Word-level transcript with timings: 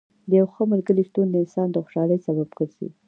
د 0.29 0.31
یو 0.39 0.47
ښه 0.53 0.63
ملګري 0.73 1.03
شتون 1.09 1.27
د 1.29 1.35
انسان 1.43 1.67
د 1.71 1.75
خوشحالۍ 1.83 2.17
سبب 2.27 2.49
ګرځي. 2.57 2.89